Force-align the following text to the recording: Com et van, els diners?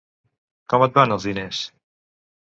Com 0.73 0.85
et 0.85 0.97
van, 1.01 1.13
els 1.17 1.29
diners? 1.31 1.61